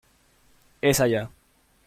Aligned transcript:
És 0.93 1.03
allà. 1.07 1.23